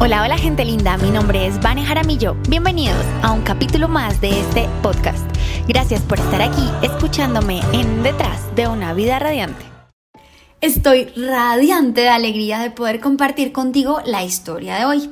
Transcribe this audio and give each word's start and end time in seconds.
Hola, 0.00 0.22
hola 0.22 0.38
gente 0.38 0.64
linda, 0.64 0.96
mi 0.96 1.10
nombre 1.10 1.48
es 1.48 1.60
Vane 1.60 1.84
Jaramillo. 1.84 2.36
Bienvenidos 2.48 3.04
a 3.20 3.32
un 3.32 3.42
capítulo 3.42 3.88
más 3.88 4.20
de 4.20 4.30
este 4.30 4.68
podcast. 4.80 5.26
Gracias 5.66 6.02
por 6.02 6.20
estar 6.20 6.40
aquí 6.40 6.70
escuchándome 6.82 7.62
en 7.72 8.04
Detrás 8.04 8.54
de 8.54 8.68
una 8.68 8.94
vida 8.94 9.18
radiante. 9.18 9.64
Estoy 10.60 11.06
radiante 11.16 12.02
de 12.02 12.10
alegría 12.10 12.60
de 12.60 12.70
poder 12.70 13.00
compartir 13.00 13.50
contigo 13.50 14.00
la 14.06 14.22
historia 14.22 14.76
de 14.76 14.84
hoy. 14.84 15.10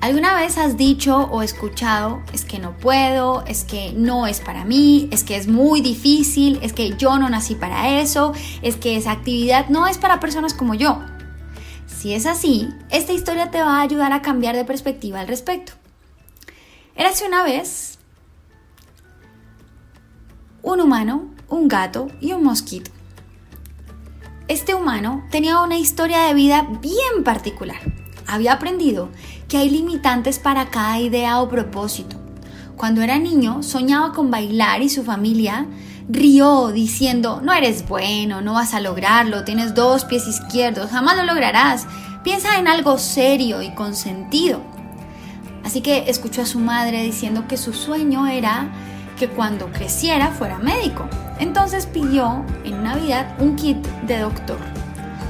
¿Alguna 0.00 0.36
vez 0.36 0.56
has 0.56 0.76
dicho 0.76 1.28
o 1.32 1.42
escuchado, 1.42 2.22
es 2.32 2.44
que 2.44 2.60
no 2.60 2.76
puedo, 2.76 3.42
es 3.48 3.64
que 3.64 3.92
no 3.96 4.28
es 4.28 4.38
para 4.38 4.64
mí, 4.64 5.08
es 5.10 5.24
que 5.24 5.34
es 5.34 5.48
muy 5.48 5.80
difícil, 5.80 6.60
es 6.62 6.72
que 6.72 6.96
yo 6.96 7.18
no 7.18 7.28
nací 7.28 7.56
para 7.56 8.00
eso, 8.00 8.32
es 8.62 8.76
que 8.76 8.96
esa 8.96 9.10
actividad 9.10 9.70
no 9.70 9.88
es 9.88 9.98
para 9.98 10.20
personas 10.20 10.54
como 10.54 10.74
yo? 10.74 11.00
Si 11.98 12.14
es 12.14 12.26
así, 12.26 12.68
esta 12.90 13.12
historia 13.12 13.50
te 13.50 13.60
va 13.60 13.78
a 13.78 13.82
ayudar 13.82 14.12
a 14.12 14.22
cambiar 14.22 14.54
de 14.54 14.64
perspectiva 14.64 15.18
al 15.18 15.26
respecto. 15.26 15.72
Érase 16.94 17.26
una 17.26 17.42
vez 17.42 17.98
un 20.62 20.80
humano, 20.80 21.34
un 21.48 21.66
gato 21.66 22.06
y 22.20 22.34
un 22.34 22.44
mosquito. 22.44 22.92
Este 24.46 24.76
humano 24.76 25.24
tenía 25.32 25.58
una 25.60 25.76
historia 25.76 26.20
de 26.20 26.34
vida 26.34 26.68
bien 26.80 27.24
particular. 27.24 27.80
Había 28.28 28.52
aprendido 28.52 29.08
que 29.48 29.56
hay 29.56 29.68
limitantes 29.68 30.38
para 30.38 30.70
cada 30.70 31.00
idea 31.00 31.40
o 31.40 31.48
propósito. 31.48 32.27
Cuando 32.78 33.02
era 33.02 33.18
niño 33.18 33.64
soñaba 33.64 34.12
con 34.12 34.30
bailar 34.30 34.82
y 34.82 34.88
su 34.88 35.02
familia 35.02 35.66
rió 36.08 36.68
diciendo, 36.68 37.40
no 37.42 37.52
eres 37.52 37.86
bueno, 37.88 38.40
no 38.40 38.54
vas 38.54 38.72
a 38.72 38.78
lograrlo, 38.78 39.42
tienes 39.42 39.74
dos 39.74 40.04
pies 40.04 40.28
izquierdos, 40.28 40.92
jamás 40.92 41.16
lo 41.16 41.24
lograrás. 41.24 41.88
Piensa 42.22 42.56
en 42.56 42.68
algo 42.68 42.96
serio 42.98 43.62
y 43.62 43.74
con 43.74 43.96
sentido. 43.96 44.62
Así 45.64 45.80
que 45.80 46.08
escuchó 46.08 46.42
a 46.42 46.46
su 46.46 46.60
madre 46.60 47.02
diciendo 47.02 47.46
que 47.48 47.56
su 47.56 47.72
sueño 47.72 48.28
era 48.28 48.70
que 49.18 49.28
cuando 49.28 49.72
creciera 49.72 50.28
fuera 50.28 50.58
médico. 50.58 51.08
Entonces 51.40 51.84
pidió 51.86 52.46
en 52.62 52.84
Navidad 52.84 53.34
un 53.40 53.56
kit 53.56 53.84
de 54.06 54.20
doctor. 54.20 54.58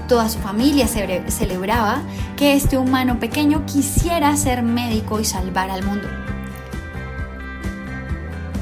Toda 0.06 0.28
su 0.28 0.38
familia 0.38 0.86
celebraba 0.86 2.02
que 2.36 2.52
este 2.52 2.76
humano 2.76 3.18
pequeño 3.18 3.64
quisiera 3.64 4.36
ser 4.36 4.62
médico 4.62 5.18
y 5.18 5.24
salvar 5.24 5.70
al 5.70 5.82
mundo. 5.82 6.08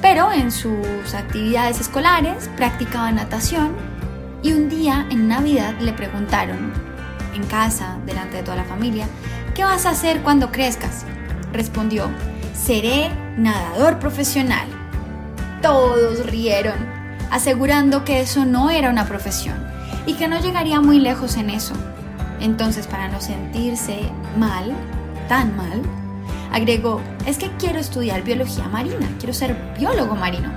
Pero 0.08 0.30
en 0.30 0.52
sus 0.52 1.14
actividades 1.14 1.80
escolares 1.80 2.48
practicaba 2.56 3.10
natación 3.10 3.74
y 4.40 4.52
un 4.52 4.68
día 4.68 5.04
en 5.10 5.26
Navidad 5.26 5.74
le 5.80 5.92
preguntaron 5.92 6.72
en 7.34 7.42
casa, 7.46 7.98
delante 8.06 8.36
de 8.36 8.44
toda 8.44 8.56
la 8.56 8.64
familia, 8.64 9.08
¿qué 9.56 9.64
vas 9.64 9.84
a 9.84 9.90
hacer 9.90 10.22
cuando 10.22 10.52
crezcas? 10.52 11.04
Respondió, 11.52 12.08
seré 12.54 13.10
nadador 13.36 13.98
profesional. 13.98 14.68
Todos 15.60 16.24
rieron, 16.24 16.76
asegurando 17.32 18.04
que 18.04 18.20
eso 18.20 18.44
no 18.44 18.70
era 18.70 18.90
una 18.90 19.06
profesión 19.06 19.56
y 20.06 20.14
que 20.14 20.28
no 20.28 20.38
llegaría 20.38 20.80
muy 20.80 21.00
lejos 21.00 21.36
en 21.36 21.50
eso. 21.50 21.74
Entonces, 22.38 22.86
para 22.86 23.08
no 23.08 23.20
sentirse 23.20 24.08
mal, 24.38 24.72
tan 25.28 25.56
mal, 25.56 25.82
Agregó, 26.52 27.00
es 27.26 27.38
que 27.38 27.50
quiero 27.58 27.78
estudiar 27.78 28.22
biología 28.22 28.68
marina, 28.68 29.08
quiero 29.18 29.34
ser 29.34 29.56
biólogo 29.78 30.14
marino. 30.14 30.52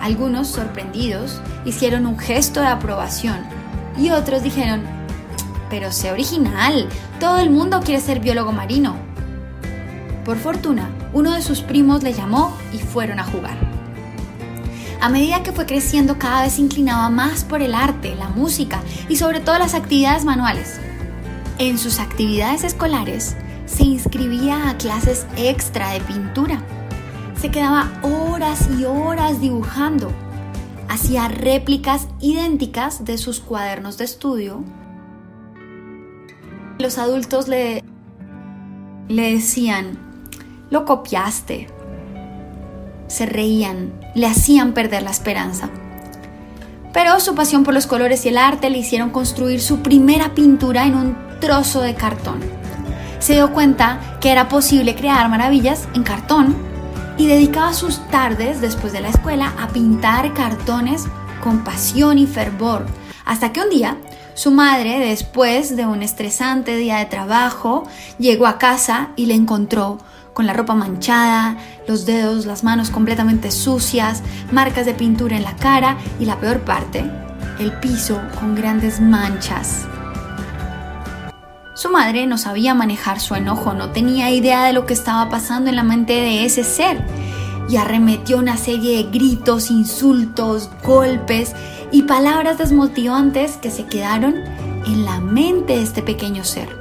Algunos, 0.00 0.48
sorprendidos, 0.48 1.40
hicieron 1.64 2.06
un 2.06 2.18
gesto 2.18 2.60
de 2.60 2.68
aprobación 2.68 3.38
y 3.98 4.10
otros 4.10 4.42
dijeron, 4.42 4.82
pero 5.68 5.90
sé 5.92 6.12
original, 6.12 6.88
todo 7.18 7.38
el 7.38 7.50
mundo 7.50 7.80
quiere 7.84 8.00
ser 8.00 8.20
biólogo 8.20 8.52
marino. 8.52 8.96
Por 10.24 10.38
fortuna, 10.38 10.90
uno 11.12 11.34
de 11.34 11.42
sus 11.42 11.60
primos 11.60 12.02
le 12.02 12.12
llamó 12.12 12.56
y 12.72 12.78
fueron 12.78 13.20
a 13.20 13.24
jugar. 13.24 13.56
A 15.00 15.08
medida 15.08 15.42
que 15.42 15.52
fue 15.52 15.66
creciendo 15.66 16.18
cada 16.18 16.42
vez 16.42 16.54
se 16.54 16.62
inclinaba 16.62 17.10
más 17.10 17.44
por 17.44 17.62
el 17.62 17.74
arte, 17.74 18.14
la 18.16 18.28
música 18.28 18.80
y 19.08 19.16
sobre 19.16 19.40
todo 19.40 19.58
las 19.58 19.74
actividades 19.74 20.24
manuales. 20.24 20.80
En 21.58 21.78
sus 21.78 22.00
actividades 22.00 22.64
escolares, 22.64 23.36
se 23.66 23.84
inscribía 23.84 24.70
a 24.70 24.78
clases 24.78 25.26
extra 25.36 25.90
de 25.90 26.00
pintura. 26.00 26.62
Se 27.38 27.50
quedaba 27.50 27.90
horas 28.02 28.68
y 28.78 28.84
horas 28.84 29.40
dibujando. 29.40 30.10
Hacía 30.88 31.28
réplicas 31.28 32.08
idénticas 32.20 33.04
de 33.04 33.18
sus 33.18 33.40
cuadernos 33.40 33.98
de 33.98 34.04
estudio. 34.04 34.64
Los 36.78 36.98
adultos 36.98 37.48
le, 37.48 37.82
le 39.08 39.34
decían, 39.34 39.98
lo 40.70 40.84
copiaste. 40.84 41.68
Se 43.08 43.26
reían, 43.26 43.92
le 44.14 44.26
hacían 44.26 44.72
perder 44.72 45.02
la 45.02 45.10
esperanza. 45.10 45.70
Pero 46.92 47.20
su 47.20 47.34
pasión 47.34 47.64
por 47.64 47.74
los 47.74 47.86
colores 47.86 48.24
y 48.24 48.30
el 48.30 48.38
arte 48.38 48.70
le 48.70 48.78
hicieron 48.78 49.10
construir 49.10 49.60
su 49.60 49.80
primera 49.80 50.34
pintura 50.34 50.86
en 50.86 50.94
un 50.94 51.16
trozo 51.40 51.82
de 51.82 51.94
cartón 51.94 52.40
se 53.18 53.34
dio 53.34 53.52
cuenta 53.52 54.00
que 54.20 54.30
era 54.30 54.48
posible 54.48 54.94
crear 54.94 55.28
maravillas 55.28 55.88
en 55.94 56.02
cartón 56.02 56.56
y 57.18 57.26
dedicaba 57.26 57.72
sus 57.72 58.06
tardes 58.08 58.60
después 58.60 58.92
de 58.92 59.00
la 59.00 59.08
escuela 59.08 59.52
a 59.58 59.68
pintar 59.68 60.34
cartones 60.34 61.04
con 61.42 61.64
pasión 61.64 62.18
y 62.18 62.26
fervor, 62.26 62.86
hasta 63.24 63.52
que 63.52 63.60
un 63.60 63.70
día 63.70 63.96
su 64.34 64.50
madre, 64.50 64.98
después 64.98 65.76
de 65.76 65.86
un 65.86 66.02
estresante 66.02 66.76
día 66.76 66.98
de 66.98 67.06
trabajo, 67.06 67.88
llegó 68.18 68.46
a 68.46 68.58
casa 68.58 69.08
y 69.16 69.24
le 69.24 69.34
encontró 69.34 69.96
con 70.34 70.44
la 70.44 70.52
ropa 70.52 70.74
manchada, 70.74 71.56
los 71.88 72.04
dedos, 72.04 72.44
las 72.44 72.62
manos 72.62 72.90
completamente 72.90 73.50
sucias, 73.50 74.22
marcas 74.52 74.84
de 74.84 74.92
pintura 74.92 75.38
en 75.38 75.42
la 75.42 75.56
cara 75.56 75.96
y 76.20 76.26
la 76.26 76.38
peor 76.38 76.60
parte, 76.60 77.10
el 77.58 77.72
piso 77.80 78.20
con 78.38 78.54
grandes 78.54 79.00
manchas. 79.00 79.86
Su 81.76 81.90
madre 81.90 82.26
no 82.26 82.38
sabía 82.38 82.72
manejar 82.72 83.20
su 83.20 83.34
enojo, 83.34 83.74
no 83.74 83.90
tenía 83.90 84.30
idea 84.30 84.64
de 84.64 84.72
lo 84.72 84.86
que 84.86 84.94
estaba 84.94 85.28
pasando 85.28 85.68
en 85.68 85.76
la 85.76 85.82
mente 85.82 86.14
de 86.14 86.46
ese 86.46 86.64
ser 86.64 87.04
y 87.68 87.76
arremetió 87.76 88.38
una 88.38 88.56
serie 88.56 88.96
de 88.96 89.10
gritos, 89.10 89.70
insultos, 89.70 90.70
golpes 90.82 91.52
y 91.92 92.04
palabras 92.04 92.56
desmotivantes 92.56 93.58
que 93.58 93.70
se 93.70 93.84
quedaron 93.84 94.36
en 94.86 95.04
la 95.04 95.20
mente 95.20 95.76
de 95.76 95.82
este 95.82 96.00
pequeño 96.00 96.44
ser. 96.44 96.74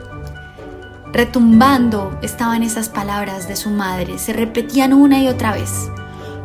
Retumbando 1.12 2.18
estaban 2.22 2.64
esas 2.64 2.88
palabras 2.88 3.50
de 3.50 3.58
su 3.58 3.72
madre, 3.72 4.18
se 4.18 4.32
repetían 4.32 4.94
una 4.94 5.20
y 5.20 5.28
otra 5.28 5.52
vez. 5.52 5.90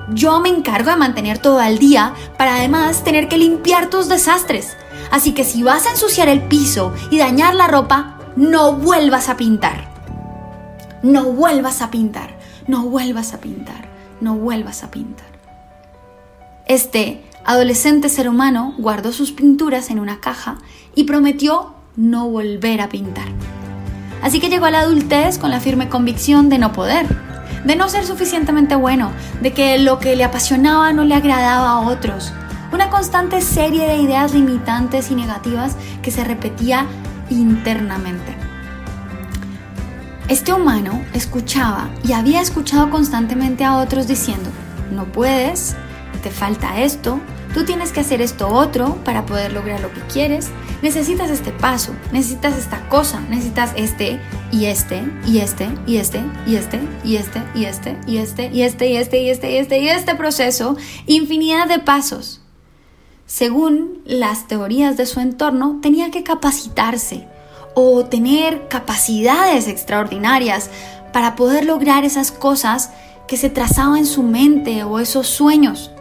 Yo 0.09 0.41
me 0.41 0.49
encargo 0.49 0.91
de 0.91 0.97
mantener 0.97 1.39
todo 1.39 1.61
al 1.61 1.79
día 1.79 2.15
para 2.37 2.57
además 2.57 3.05
tener 3.05 3.29
que 3.29 3.39
limpiar 3.39 3.91
tus 3.91 4.09
desastres. 4.09 4.77
Así 5.13 5.35
que 5.35 5.45
si 5.45 5.63
vas 5.63 5.87
a 5.87 5.91
ensuciar 5.91 6.29
el 6.29 6.43
piso 6.43 6.93
y 7.13 7.19
dañar 7.19 7.55
la 7.55 7.69
ropa, 7.69 8.17
no 8.37 8.73
vuelvas 8.75 9.29
a 9.29 9.37
pintar. 9.37 9.89
No 11.03 11.25
vuelvas 11.25 11.83
a 11.83 11.91
pintar. 11.91 12.39
No 12.67 12.85
vuelvas 12.85 13.33
a 13.35 13.41
pintar. 13.41 13.89
No 14.21 14.37
vuelvas 14.37 14.83
a 14.85 14.91
pintar. 14.91 15.27
Este 16.67 17.25
adolescente 17.45 18.09
ser 18.09 18.29
humano 18.29 18.75
guardó 18.79 19.13
sus 19.13 19.33
pinturas 19.33 19.91
en 19.91 19.99
una 19.99 20.21
caja 20.21 20.59
y 20.95 21.05
prometió 21.05 21.75
no 21.97 22.29
volver 22.29 22.81
a 22.81 22.89
pintar. 22.89 23.29
Así 24.23 24.41
que 24.41 24.51
llegó 24.51 24.67
a 24.67 24.71
la 24.71 24.81
adultez 24.81 25.39
con 25.39 25.51
la 25.51 25.61
firme 25.61 25.89
convicción 25.89 26.49
de 26.49 26.59
no 26.59 26.73
poder, 26.73 27.07
de 27.65 27.77
no 27.77 27.89
ser 27.89 28.07
suficientemente 28.07 28.75
bueno, 28.75 29.11
de 29.41 29.53
que 29.53 29.79
lo 29.79 29.99
que 29.99 30.15
le 30.15 30.25
apasionaba 30.25 30.93
no 30.93 31.05
le 31.05 31.15
agradaba 31.15 31.71
a 31.71 31.81
otros. 31.81 32.33
Una 32.73 32.91
constante 32.91 33.41
serie 33.41 33.87
de 33.89 33.97
ideas 33.97 34.33
limitantes 34.33 35.11
y 35.11 35.15
negativas 35.15 35.77
que 36.03 36.11
se 36.11 36.23
repetía 36.23 36.87
internamente. 37.31 38.35
Este 40.29 40.53
humano 40.53 41.05
escuchaba 41.13 41.91
y 42.05 42.13
había 42.13 42.41
escuchado 42.41 42.91
constantemente 42.91 43.65
a 43.65 43.79
otros 43.79 44.07
diciendo, 44.07 44.49
no 44.93 45.05
puedes, 45.07 45.75
te 46.23 46.31
falta 46.31 46.81
esto, 46.83 47.21
tú 47.53 47.65
tienes 47.65 47.91
que 47.91 48.01
hacer 48.01 48.21
esto 48.23 48.49
otro 48.49 48.97
para 49.05 49.27
poder 49.27 49.53
lograr 49.53 49.81
lo 49.81 49.93
que 49.93 50.01
quieres, 50.03 50.51
necesitas 50.83 51.31
este 51.31 51.51
paso, 51.51 51.93
necesitas 52.13 52.57
esta 52.57 52.89
cosa, 52.89 53.21
necesitas 53.29 53.73
este 53.77 54.21
y 54.53 54.67
este 54.67 55.03
y 55.27 55.39
este 55.39 55.69
y 55.87 55.97
este 55.97 56.23
y 56.47 56.57
este 56.57 56.81
y 57.05 57.17
este 57.17 57.43
y 57.55 57.65
este 57.65 57.97
y 58.07 58.19
este 58.19 58.53
y 58.53 58.63
este 58.63 58.87
y 58.87 58.97
este 58.97 59.19
y 59.19 59.29
este 59.29 59.51
y 59.51 59.57
este 59.57 59.79
y 59.79 59.89
este 59.89 60.15
proceso, 60.15 60.77
infinidad 61.07 61.67
de 61.67 61.81
pasos 61.81 62.40
según 63.31 64.03
las 64.07 64.49
teorías 64.49 64.97
de 64.97 65.07
su 65.07 65.21
entorno, 65.21 65.79
tenía 65.81 66.11
que 66.11 66.25
capacitarse 66.25 67.29
o 67.77 68.05
tener 68.07 68.67
capacidades 68.67 69.69
extraordinarias 69.69 70.69
para 71.13 71.37
poder 71.37 71.65
lograr 71.65 72.05
esas 72.05 72.33
cosas 72.33 72.91
que 73.29 73.37
se 73.37 73.49
trazaban 73.49 73.99
en 73.99 74.07
su 74.07 74.25
mente 74.25 74.83
o 74.83 74.99
esos 74.99 75.29
sueños. 75.29 75.93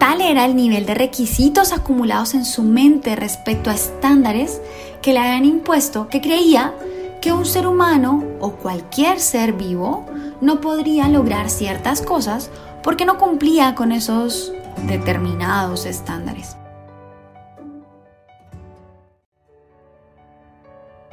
Tal 0.00 0.20
era 0.20 0.46
el 0.46 0.56
nivel 0.56 0.84
de 0.84 0.94
requisitos 0.94 1.72
acumulados 1.72 2.34
en 2.34 2.44
su 2.44 2.64
mente 2.64 3.14
respecto 3.14 3.70
a 3.70 3.74
estándares 3.74 4.60
que 5.00 5.12
le 5.12 5.20
habían 5.20 5.44
impuesto 5.44 6.08
que 6.08 6.20
creía 6.20 6.74
que 7.22 7.32
un 7.32 7.46
ser 7.46 7.68
humano 7.68 8.24
o 8.40 8.54
cualquier 8.56 9.20
ser 9.20 9.52
vivo 9.52 10.06
no 10.40 10.60
podría 10.60 11.08
lograr 11.08 11.50
ciertas 11.50 12.02
cosas 12.02 12.50
porque 12.82 13.04
no 13.04 13.16
cumplía 13.16 13.76
con 13.76 13.92
esos 13.92 14.52
determinados 14.84 15.86
estándares. 15.86 16.56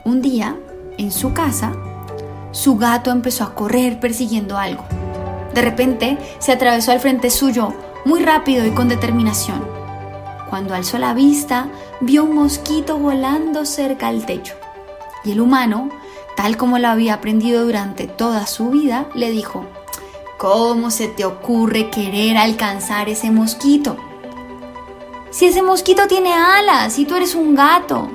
Un 0.05 0.21
día, 0.21 0.57
en 0.97 1.11
su 1.11 1.33
casa, 1.33 1.71
su 2.51 2.77
gato 2.77 3.09
empezó 3.09 3.45
a 3.45 3.55
correr 3.55 3.99
persiguiendo 3.99 4.57
algo. 4.57 4.83
De 5.53 5.61
repente 5.61 6.17
se 6.39 6.51
atravesó 6.51 6.91
al 6.91 6.99
frente 6.99 7.29
suyo 7.29 7.73
muy 8.05 8.21
rápido 8.21 8.65
y 8.65 8.71
con 8.71 8.89
determinación. 8.89 9.65
Cuando 10.49 10.75
alzó 10.75 10.99
la 10.99 11.13
vista, 11.13 11.69
vio 12.01 12.25
un 12.25 12.35
mosquito 12.35 12.97
volando 12.97 13.65
cerca 13.65 14.07
al 14.07 14.25
techo. 14.25 14.55
Y 15.23 15.31
el 15.31 15.41
humano, 15.41 15.89
tal 16.35 16.57
como 16.57 16.79
lo 16.79 16.89
había 16.89 17.15
aprendido 17.15 17.63
durante 17.65 18.07
toda 18.07 18.45
su 18.45 18.69
vida, 18.69 19.07
le 19.15 19.31
dijo, 19.31 19.65
¿Cómo 20.43 20.91
se 20.91 21.07
te 21.07 21.23
ocurre 21.23 21.89
querer 21.89 22.35
alcanzar 22.35 23.07
ese 23.07 23.31
mosquito? 23.31 23.95
Si 25.29 25.45
ese 25.45 25.63
mosquito 25.63 26.05
tiene 26.07 26.33
alas 26.33 26.99
y 26.99 27.05
tú 27.05 27.15
eres 27.15 27.33
un 27.33 27.55
gato. 27.55 28.09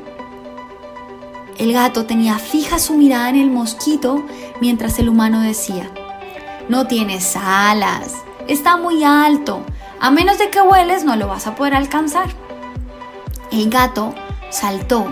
El 1.56 1.72
gato 1.72 2.04
tenía 2.04 2.38
fija 2.38 2.78
su 2.80 2.92
mirada 2.92 3.30
en 3.30 3.36
el 3.36 3.50
mosquito 3.50 4.26
mientras 4.60 4.98
el 4.98 5.08
humano 5.08 5.40
decía, 5.40 5.90
no 6.68 6.86
tienes 6.86 7.34
alas, 7.34 8.12
está 8.46 8.76
muy 8.76 9.04
alto, 9.04 9.62
a 9.98 10.10
menos 10.10 10.36
de 10.36 10.50
que 10.50 10.60
vueles 10.60 11.04
no 11.04 11.16
lo 11.16 11.28
vas 11.28 11.46
a 11.46 11.54
poder 11.54 11.74
alcanzar. 11.74 12.28
El 13.50 13.70
gato 13.70 14.14
saltó 14.50 15.06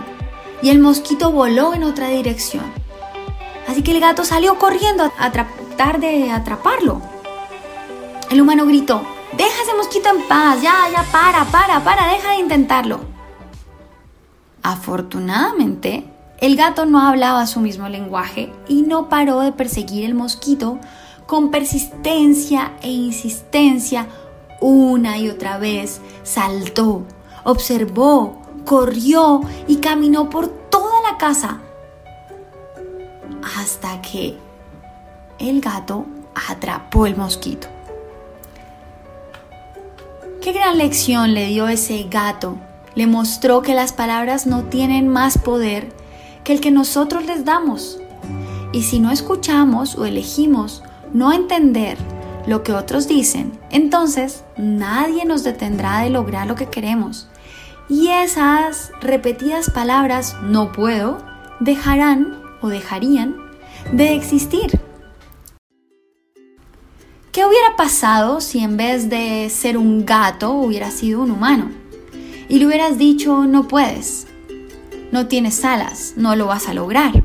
y 0.61 0.69
el 0.69 0.81
mosquito 0.81 1.31
voló 1.33 1.73
en 1.73 1.83
otra 1.83 2.09
dirección. 2.09 2.71
Así 3.67 3.83
que 3.83 3.93
el 3.93 4.01
gato 4.01 4.23
salió 4.23 4.59
corriendo 4.59 5.11
a 5.19 5.33
de 5.77 6.31
atraparlo. 6.31 7.03
El 8.31 8.41
humano 8.41 8.67
gritó, 8.67 9.03
deja 9.37 9.63
ese 9.63 9.75
mosquito 9.77 10.09
en 10.09 10.27
paz, 10.27 10.61
ya, 10.63 10.89
ya, 10.91 11.05
para, 11.13 11.45
para, 11.45 11.85
para, 11.85 12.09
deja 12.13 12.31
de 12.31 12.39
intentarlo. 12.39 13.01
Afortunadamente, 14.63 16.05
el 16.39 16.57
gato 16.57 16.87
no 16.87 17.01
hablaba 17.01 17.47
su 17.47 17.61
mismo 17.61 17.89
lenguaje 17.89 18.53
y 18.69 18.83
no 18.83 19.09
paró 19.09 19.41
de 19.41 19.53
perseguir 19.53 20.05
el 20.07 20.15
mosquito 20.15 20.81
con 21.27 21.51
persistencia 21.51 22.73
e 22.83 22.91
insistencia 22.91 24.09
una 24.61 25.19
y 25.19 25.29
otra 25.29 25.59
vez. 25.59 26.01
Saltó, 26.25 27.05
observó, 27.45 28.43
corrió 28.65 29.43
y 29.69 29.77
caminó 29.77 30.31
por 30.31 30.49
toda 30.49 31.01
la 31.03 31.19
casa 31.19 31.61
hasta 33.57 34.01
que 34.03 34.46
el 35.39 35.61
gato 35.61 36.07
atrapó 36.49 37.07
el 37.07 37.17
mosquito. 37.17 37.69
Qué 40.43 40.53
gran 40.53 40.79
lección 40.79 41.35
le 41.35 41.47
dio 41.47 41.67
ese 41.67 42.05
gato. 42.05 42.57
Le 42.95 43.07
mostró 43.07 43.63
que 43.63 43.75
las 43.75 43.93
palabras 43.93 44.47
no 44.47 44.65
tienen 44.65 45.09
más 45.09 45.39
poder 45.39 45.89
que 46.45 46.53
el 46.53 46.61
que 46.61 46.71
nosotros 46.71 47.27
les 47.27 47.45
damos. 47.45 47.99
Y 48.73 48.85
si 48.85 49.01
no 49.01 49.11
escuchamos 49.11 49.97
o 49.97 50.07
elegimos 50.07 50.83
no 51.13 51.33
entender 51.33 51.99
lo 52.47 52.63
que 52.63 52.73
otros 52.73 53.09
dicen, 53.09 53.59
entonces 53.71 54.45
nadie 54.57 55.25
nos 55.25 55.43
detendrá 55.43 56.01
de 56.01 56.11
lograr 56.11 56.47
lo 56.47 56.55
que 56.55 56.67
queremos. 56.67 57.27
Y 57.89 58.09
esas 58.09 58.93
repetidas 59.01 59.71
palabras 59.71 60.37
no 60.43 60.73
puedo 60.73 61.19
dejarán 61.61 62.41
o 62.61 62.69
dejarían 62.69 63.37
de 63.93 64.15
existir. 64.15 64.86
¿Qué 67.37 67.45
hubiera 67.45 67.77
pasado 67.77 68.41
si 68.41 68.61
en 68.61 68.79
vez 68.79 69.11
de 69.11 69.51
ser 69.51 69.77
un 69.77 70.07
gato 70.07 70.53
hubiera 70.53 70.91
sido 70.91 71.21
un 71.21 71.31
humano? 71.31 71.71
Y 72.49 72.59
le 72.59 72.67
hubieras 72.67 72.97
dicho 72.97 73.45
no 73.45 73.69
puedes, 73.69 74.27
no 75.13 75.27
tienes 75.27 75.63
alas, 75.63 76.15
no 76.17 76.35
lo 76.35 76.47
vas 76.47 76.67
a 76.67 76.73
lograr. 76.73 77.23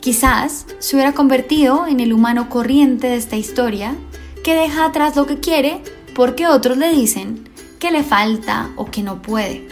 Quizás 0.00 0.66
se 0.78 0.94
hubiera 0.94 1.14
convertido 1.14 1.86
en 1.86 2.00
el 2.00 2.12
humano 2.12 2.50
corriente 2.50 3.06
de 3.06 3.16
esta 3.16 3.38
historia 3.38 3.96
que 4.44 4.54
deja 4.54 4.84
atrás 4.84 5.16
lo 5.16 5.24
que 5.24 5.40
quiere 5.40 5.80
porque 6.14 6.46
otros 6.46 6.76
le 6.76 6.92
dicen 6.92 7.48
que 7.78 7.90
le 7.90 8.02
falta 8.02 8.72
o 8.76 8.90
que 8.90 9.02
no 9.02 9.22
puede. 9.22 9.66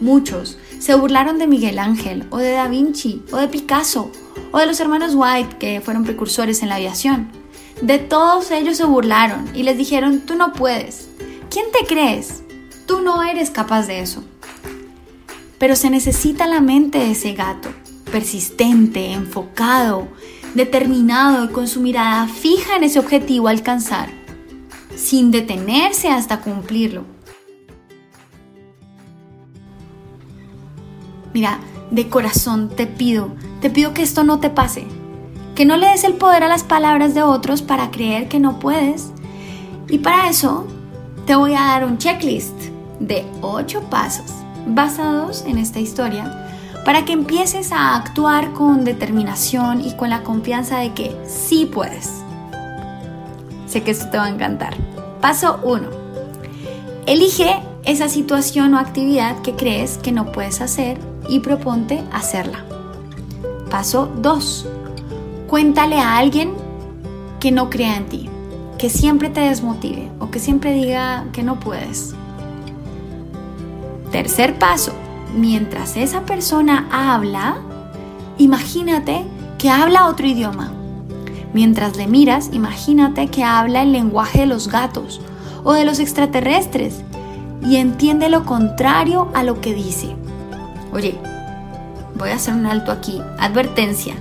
Muchos 0.00 0.58
se 0.80 0.96
burlaron 0.96 1.38
de 1.38 1.46
Miguel 1.46 1.78
Ángel 1.78 2.26
o 2.30 2.38
de 2.38 2.50
Da 2.50 2.66
Vinci 2.66 3.22
o 3.30 3.36
de 3.36 3.46
Picasso 3.46 4.10
o 4.50 4.58
de 4.58 4.66
los 4.66 4.80
hermanos 4.80 5.12
White 5.14 5.58
que 5.60 5.80
fueron 5.80 6.02
precursores 6.02 6.60
en 6.64 6.70
la 6.70 6.74
aviación. 6.74 7.43
De 7.82 7.98
todos 7.98 8.50
ellos 8.50 8.76
se 8.76 8.84
burlaron 8.84 9.50
y 9.54 9.64
les 9.64 9.76
dijeron, 9.76 10.20
tú 10.20 10.36
no 10.36 10.52
puedes. 10.52 11.08
¿Quién 11.50 11.66
te 11.72 11.86
crees? 11.86 12.42
Tú 12.86 13.00
no 13.00 13.22
eres 13.22 13.50
capaz 13.50 13.86
de 13.86 14.00
eso. 14.00 14.24
Pero 15.58 15.76
se 15.76 15.90
necesita 15.90 16.46
la 16.46 16.60
mente 16.60 16.98
de 16.98 17.12
ese 17.12 17.32
gato, 17.32 17.70
persistente, 18.10 19.12
enfocado, 19.12 20.08
determinado 20.54 21.44
y 21.44 21.48
con 21.48 21.68
su 21.68 21.80
mirada 21.80 22.28
fija 22.28 22.76
en 22.76 22.84
ese 22.84 22.98
objetivo 22.98 23.48
a 23.48 23.50
alcanzar, 23.50 24.08
sin 24.96 25.30
detenerse 25.30 26.08
hasta 26.08 26.40
cumplirlo. 26.40 27.04
Mira, 31.32 31.58
de 31.90 32.08
corazón 32.08 32.68
te 32.68 32.86
pido, 32.86 33.34
te 33.60 33.70
pido 33.70 33.92
que 33.94 34.02
esto 34.02 34.22
no 34.22 34.38
te 34.38 34.50
pase, 34.50 34.86
que 35.54 35.64
no 35.64 35.76
le 35.76 35.88
des 35.88 36.04
el 36.04 36.14
poder 36.14 36.42
a 36.42 36.48
las 36.48 36.64
palabras 36.64 37.14
de 37.14 37.22
otros 37.22 37.62
para 37.62 37.90
creer 37.90 38.28
que 38.28 38.40
no 38.40 38.58
puedes. 38.58 39.10
Y 39.88 39.98
para 39.98 40.28
eso 40.28 40.66
te 41.26 41.34
voy 41.36 41.54
a 41.54 41.60
dar 41.60 41.84
un 41.84 41.98
checklist 41.98 42.54
de 43.00 43.24
8 43.40 43.82
pasos 43.90 44.32
basados 44.66 45.44
en 45.46 45.58
esta 45.58 45.80
historia 45.80 46.40
para 46.84 47.04
que 47.04 47.12
empieces 47.12 47.72
a 47.72 47.96
actuar 47.96 48.52
con 48.52 48.84
determinación 48.84 49.80
y 49.80 49.94
con 49.96 50.10
la 50.10 50.22
confianza 50.22 50.78
de 50.78 50.92
que 50.92 51.16
sí 51.26 51.66
puedes. 51.66 52.10
Sé 53.66 53.82
que 53.82 53.90
esto 53.90 54.08
te 54.10 54.18
va 54.18 54.24
a 54.24 54.30
encantar. 54.30 54.76
Paso 55.20 55.60
1. 55.62 55.88
Elige 57.06 57.62
esa 57.84 58.08
situación 58.08 58.74
o 58.74 58.78
actividad 58.78 59.40
que 59.42 59.54
crees 59.54 59.98
que 59.98 60.12
no 60.12 60.32
puedes 60.32 60.60
hacer 60.60 60.98
y 61.28 61.40
proponte 61.40 62.02
hacerla. 62.12 62.64
Paso 63.70 64.10
2. 64.16 64.68
Cuéntale 65.54 66.00
a 66.00 66.16
alguien 66.16 66.52
que 67.38 67.52
no 67.52 67.70
crea 67.70 67.96
en 67.96 68.06
ti, 68.06 68.28
que 68.76 68.90
siempre 68.90 69.30
te 69.30 69.38
desmotive 69.38 70.10
o 70.18 70.28
que 70.28 70.40
siempre 70.40 70.72
diga 70.72 71.26
que 71.32 71.44
no 71.44 71.60
puedes. 71.60 72.12
Tercer 74.10 74.58
paso, 74.58 74.90
mientras 75.32 75.96
esa 75.96 76.22
persona 76.22 76.88
habla, 76.90 77.58
imagínate 78.36 79.22
que 79.56 79.70
habla 79.70 80.08
otro 80.08 80.26
idioma. 80.26 80.72
Mientras 81.52 81.96
le 81.96 82.08
miras, 82.08 82.50
imagínate 82.52 83.28
que 83.28 83.44
habla 83.44 83.82
el 83.82 83.92
lenguaje 83.92 84.40
de 84.40 84.46
los 84.46 84.66
gatos 84.66 85.20
o 85.62 85.72
de 85.72 85.84
los 85.84 86.00
extraterrestres 86.00 87.04
y 87.62 87.76
entiende 87.76 88.28
lo 88.28 88.44
contrario 88.44 89.28
a 89.34 89.44
lo 89.44 89.60
que 89.60 89.72
dice. 89.72 90.16
Oye, 90.92 91.16
voy 92.16 92.30
a 92.30 92.34
hacer 92.34 92.54
un 92.54 92.66
alto 92.66 92.90
aquí. 92.90 93.22
Advertencia. 93.38 94.16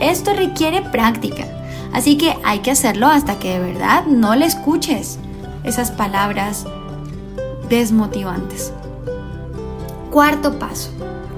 Esto 0.00 0.32
requiere 0.32 0.82
práctica, 0.82 1.44
así 1.92 2.16
que 2.16 2.36
hay 2.44 2.60
que 2.60 2.70
hacerlo 2.70 3.08
hasta 3.08 3.38
que 3.38 3.58
de 3.58 3.58
verdad 3.58 4.06
no 4.06 4.36
le 4.36 4.46
escuches 4.46 5.18
esas 5.64 5.90
palabras 5.90 6.66
desmotivantes. 7.68 8.72
Cuarto 10.12 10.58
paso, 10.58 10.90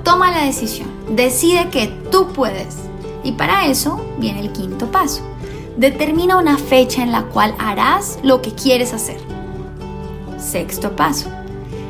toma 0.05 0.31
la 0.31 0.45
decisión, 0.45 0.89
decide 1.09 1.71
que 1.71 1.87
tú 2.11 2.29
puedes. 2.29 2.77
Y 3.25 3.33
para 3.33 3.67
eso 3.67 4.01
viene 4.19 4.41
el 4.41 4.53
quinto 4.53 4.91
paso, 4.91 5.23
determina 5.77 6.39
una 6.39 6.59
fecha 6.59 7.03
en 7.03 7.13
la 7.13 7.25
cual 7.25 7.55
harás 7.59 8.19
lo 8.23 8.43
que 8.43 8.53
quieres 8.53 8.93
hacer. 8.93 9.19
Sexto 10.39 10.97
paso, 10.97 11.31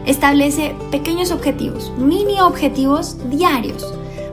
establece 0.07 0.75
pequeños 0.93 1.33
objetivos, 1.33 1.93
mini 1.99 2.41
objetivos 2.41 3.17
diarios 3.29 3.85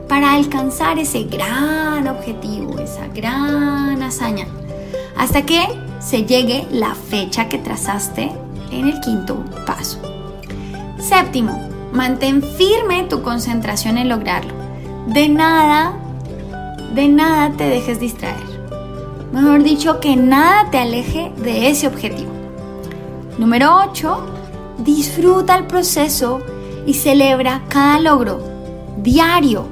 para 0.08 0.32
alcanzar 0.32 0.98
ese 0.98 1.24
gran 1.24 2.08
objetivo, 2.08 2.78
esa 2.78 3.06
gran 3.08 4.02
hazaña, 4.02 4.46
hasta 5.16 5.42
que 5.42 5.66
se 6.00 6.24
llegue 6.24 6.66
la 6.70 6.94
fecha 6.94 7.48
que 7.48 7.58
trazaste 7.58 8.30
en 8.70 8.88
el 8.88 9.00
quinto 9.00 9.44
paso. 9.66 10.00
Séptimo, 10.98 11.68
Mantén 11.92 12.42
firme 12.42 13.04
tu 13.04 13.22
concentración 13.22 13.96
en 13.96 14.08
lograrlo. 14.08 14.52
De 15.06 15.28
nada, 15.28 15.94
de 16.94 17.08
nada 17.08 17.50
te 17.56 17.64
dejes 17.64 17.98
distraer. 17.98 18.46
Mejor 19.32 19.62
dicho, 19.62 20.00
que 20.00 20.16
nada 20.16 20.70
te 20.70 20.78
aleje 20.78 21.32
de 21.36 21.70
ese 21.70 21.86
objetivo. 21.86 22.30
Número 23.38 23.76
8. 23.90 24.26
Disfruta 24.78 25.56
el 25.56 25.66
proceso 25.66 26.40
y 26.86 26.94
celebra 26.94 27.62
cada 27.68 28.00
logro. 28.00 28.40
diario, 28.98 29.66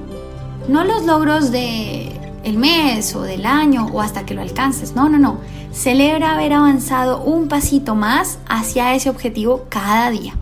no 0.69 0.85
los 0.85 1.05
logros 1.05 1.51
de 1.51 2.13
el 2.45 2.59
mes 2.59 3.15
o 3.17 3.23
del 3.23 3.45
año 3.45 3.87
o 3.93 4.01
hasta 4.01 4.25
que 4.25 4.35
lo 4.35 4.41
alcances. 4.41 4.95
No, 4.95 5.09
no, 5.09 5.19
no. 5.19 5.39
Celebra 5.73 6.35
haber 6.35 6.53
avanzado 6.53 7.23
un 7.23 7.49
pasito 7.49 7.95
más 7.95 8.39
hacia 8.49 8.95
ese 8.95 9.11
objetivo 9.11 9.67
cada 9.69 10.11
día. 10.11 10.35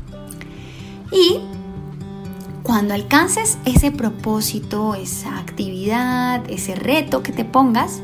Y 1.10 1.40
cuando 2.62 2.94
alcances 2.94 3.58
ese 3.64 3.90
propósito, 3.90 4.94
esa 4.94 5.38
actividad, 5.38 6.42
ese 6.48 6.74
reto 6.74 7.22
que 7.22 7.32
te 7.32 7.44
pongas, 7.44 8.00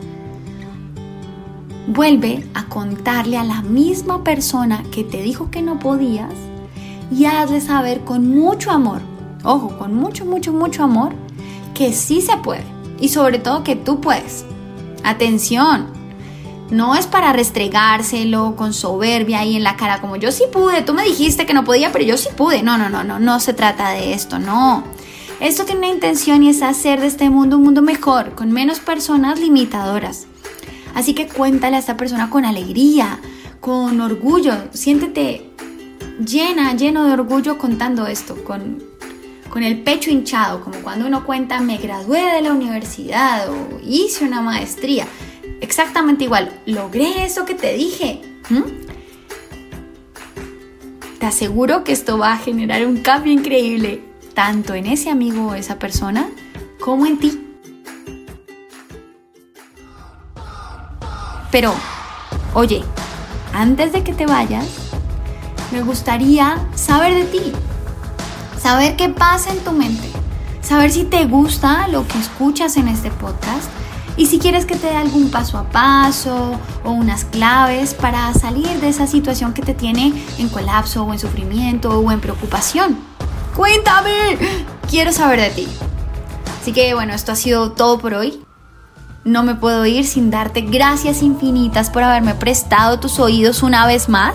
vuelve 1.86 2.46
a 2.54 2.66
contarle 2.66 3.36
a 3.36 3.44
la 3.44 3.62
misma 3.62 4.22
persona 4.24 4.82
que 4.92 5.04
te 5.04 5.22
dijo 5.22 5.50
que 5.50 5.62
no 5.62 5.78
podías 5.78 6.32
y 7.10 7.24
hazle 7.24 7.60
saber 7.60 8.00
con 8.00 8.28
mucho 8.28 8.70
amor, 8.70 9.00
ojo, 9.42 9.76
con 9.78 9.94
mucho, 9.94 10.24
mucho, 10.24 10.52
mucho 10.52 10.84
amor, 10.84 11.14
que 11.74 11.92
sí 11.92 12.20
se 12.20 12.36
puede 12.38 12.64
y 12.98 13.08
sobre 13.08 13.38
todo 13.38 13.64
que 13.64 13.76
tú 13.76 14.00
puedes. 14.00 14.44
Atención, 15.02 15.88
no 16.70 16.94
es 16.94 17.06
para 17.06 17.32
restregárselo 17.32 18.54
con 18.56 18.72
soberbia 18.72 19.40
ahí 19.40 19.56
en 19.56 19.64
la 19.64 19.76
cara 19.76 20.00
como 20.00 20.16
yo 20.16 20.30
sí 20.30 20.44
pude, 20.52 20.82
tú 20.82 20.94
me 20.94 21.04
dijiste 21.04 21.46
que 21.46 21.54
no 21.54 21.64
podía, 21.64 21.90
pero 21.92 22.04
yo 22.04 22.16
sí 22.16 22.28
pude. 22.36 22.62
No, 22.62 22.78
no, 22.78 22.88
no, 22.88 23.02
no, 23.02 23.18
no 23.18 23.40
se 23.40 23.54
trata 23.54 23.90
de 23.90 24.12
esto, 24.12 24.38
no. 24.38 24.84
Esto 25.40 25.64
tiene 25.64 25.80
una 25.80 25.94
intención 25.94 26.42
y 26.42 26.50
es 26.50 26.62
hacer 26.62 27.00
de 27.00 27.06
este 27.06 27.30
mundo 27.30 27.56
un 27.56 27.64
mundo 27.64 27.82
mejor, 27.82 28.34
con 28.34 28.52
menos 28.52 28.78
personas 28.78 29.40
limitadoras. 29.40 30.26
Así 30.94 31.14
que 31.14 31.28
cuéntale 31.28 31.76
a 31.76 31.78
esta 31.78 31.96
persona 31.96 32.30
con 32.30 32.44
alegría, 32.44 33.20
con 33.60 34.00
orgullo, 34.00 34.52
siéntete 34.72 35.50
llena, 36.24 36.74
lleno 36.74 37.04
de 37.04 37.12
orgullo 37.12 37.58
contando 37.58 38.06
esto, 38.06 38.44
con, 38.44 38.82
con 39.50 39.64
el 39.64 39.82
pecho 39.82 40.10
hinchado, 40.10 40.62
como 40.62 40.78
cuando 40.78 41.06
uno 41.06 41.26
cuenta 41.26 41.60
me 41.60 41.76
gradué 41.76 42.22
de 42.34 42.40
la 42.40 42.52
universidad 42.52 43.50
o 43.50 43.80
hice 43.84 44.24
una 44.24 44.40
maestría. 44.40 45.06
Exactamente 45.60 46.24
igual, 46.24 46.60
logré 46.64 47.24
eso 47.24 47.44
que 47.44 47.54
te 47.54 47.74
dije. 47.74 48.22
Te 51.18 51.26
aseguro 51.26 51.84
que 51.84 51.92
esto 51.92 52.16
va 52.16 52.32
a 52.32 52.38
generar 52.38 52.86
un 52.86 52.98
cambio 52.98 53.32
increíble, 53.32 54.02
tanto 54.32 54.72
en 54.74 54.86
ese 54.86 55.10
amigo 55.10 55.48
o 55.48 55.54
esa 55.54 55.78
persona, 55.78 56.30
como 56.80 57.04
en 57.04 57.18
ti. 57.18 57.46
Pero, 61.50 61.74
oye, 62.54 62.82
antes 63.52 63.92
de 63.92 64.04
que 64.04 64.12
te 64.12 64.24
vayas, 64.24 64.66
me 65.72 65.82
gustaría 65.82 66.66
saber 66.74 67.14
de 67.14 67.24
ti, 67.24 67.52
saber 68.60 68.96
qué 68.96 69.08
pasa 69.08 69.50
en 69.50 69.60
tu 69.60 69.72
mente, 69.72 70.08
saber 70.60 70.90
si 70.90 71.04
te 71.04 71.24
gusta 71.26 71.88
lo 71.88 72.06
que 72.06 72.18
escuchas 72.18 72.76
en 72.76 72.88
este 72.88 73.10
podcast 73.10 73.70
y 74.16 74.26
si 74.26 74.38
quieres 74.38 74.66
que 74.66 74.76
te 74.76 74.88
dé 74.88 74.96
algún 74.96 75.30
paso 75.30 75.56
a 75.56 75.64
paso 75.64 76.58
o 76.84 76.90
unas 76.90 77.24
claves 77.24 77.94
para 77.94 78.32
salir 78.34 78.80
de 78.80 78.88
esa 78.88 79.06
situación 79.06 79.54
que 79.54 79.62
te 79.62 79.72
tiene 79.72 80.12
en 80.38 80.48
colapso 80.48 81.04
o 81.04 81.12
en 81.12 81.18
sufrimiento 81.18 81.98
o 81.98 82.12
en 82.12 82.20
preocupación. 82.20 82.98
Cuéntame, 83.56 84.36
quiero 84.90 85.12
saber 85.12 85.40
de 85.40 85.50
ti. 85.50 85.68
Así 86.60 86.72
que 86.72 86.92
bueno, 86.94 87.14
esto 87.14 87.32
ha 87.32 87.36
sido 87.36 87.72
todo 87.72 87.98
por 87.98 88.12
hoy. 88.12 88.44
No 89.24 89.42
me 89.42 89.54
puedo 89.54 89.86
ir 89.86 90.06
sin 90.06 90.30
darte 90.30 90.62
gracias 90.62 91.22
infinitas 91.22 91.88
por 91.88 92.02
haberme 92.02 92.34
prestado 92.34 93.00
tus 93.00 93.18
oídos 93.18 93.62
una 93.62 93.86
vez 93.86 94.08
más 94.08 94.34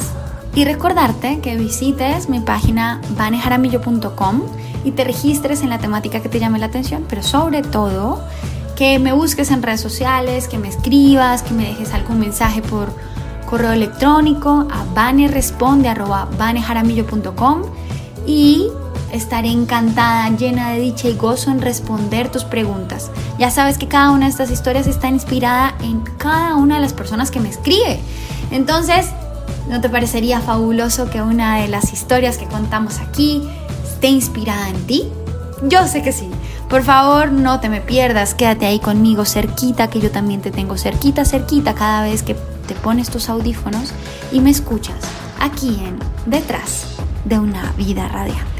y 0.55 0.63
recordarte 0.63 1.41
que 1.41 1.57
visites 1.57 2.29
mi 2.29 2.39
página 2.39 3.01
vanejaramillo.com 3.17 4.43
y 4.85 4.91
te 4.91 5.03
registres 5.03 5.61
en 5.61 5.69
la 5.69 5.79
temática 5.79 6.21
que 6.21 6.29
te 6.29 6.39
llame 6.39 6.59
la 6.59 6.67
atención, 6.67 7.03
pero 7.09 7.21
sobre 7.21 7.61
todo 7.61 8.23
que 8.77 8.99
me 8.99 9.11
busques 9.11 9.51
en 9.51 9.61
redes 9.61 9.81
sociales, 9.81 10.47
que 10.47 10.57
me 10.57 10.69
escribas, 10.69 11.43
que 11.43 11.53
me 11.53 11.65
dejes 11.65 11.93
algún 11.93 12.19
mensaje 12.19 12.61
por 12.61 12.87
correo 13.45 13.73
electrónico 13.73 14.65
a 14.71 14.85
vaneresponde.com 14.93 17.61
y 18.25 18.67
estaré 19.11 19.49
encantada, 19.49 20.29
llena 20.29 20.69
de 20.71 20.79
dicha 20.79 21.09
y 21.09 21.15
gozo 21.15 21.51
en 21.51 21.61
responder 21.61 22.29
tus 22.29 22.45
preguntas. 22.45 23.11
Ya 23.37 23.51
sabes 23.51 23.77
que 23.77 23.87
cada 23.87 24.11
una 24.11 24.25
de 24.25 24.31
estas 24.31 24.51
historias 24.51 24.87
está 24.87 25.09
inspirada 25.09 25.75
en 25.81 25.99
cada 26.17 26.55
una 26.55 26.75
de 26.75 26.81
las 26.81 26.93
personas 26.93 27.29
que 27.29 27.41
me 27.41 27.49
escribe. 27.49 27.99
Entonces, 28.51 29.09
¿no 29.69 29.81
te 29.81 29.89
parecería 29.89 30.39
fabuloso 30.39 31.09
que 31.09 31.21
una 31.21 31.59
de 31.59 31.67
las 31.67 31.93
historias 31.93 32.37
que 32.37 32.45
contamos 32.45 32.99
aquí 32.99 33.47
esté 33.83 34.07
inspirada 34.07 34.69
en 34.69 34.87
ti? 34.87 35.03
Yo 35.63 35.87
sé 35.87 36.01
que 36.01 36.11
sí. 36.11 36.29
Por 36.69 36.83
favor, 36.83 37.31
no 37.31 37.59
te 37.59 37.69
me 37.69 37.81
pierdas, 37.81 38.33
quédate 38.33 38.65
ahí 38.65 38.79
conmigo 38.79 39.25
cerquita, 39.25 39.89
que 39.89 39.99
yo 39.99 40.11
también 40.11 40.41
te 40.41 40.51
tengo 40.51 40.77
cerquita, 40.77 41.23
cerquita 41.23 41.75
cada 41.75 42.03
vez 42.03 42.23
que 42.23 42.33
te 42.33 42.73
pones 42.75 43.09
tus 43.09 43.29
audífonos 43.29 43.93
y 44.31 44.39
me 44.39 44.49
escuchas 44.49 44.97
aquí 45.39 45.79
en 45.85 45.99
Detrás 46.25 46.87
de 47.23 47.37
una 47.37 47.71
vida 47.73 48.07
radiante. 48.07 48.54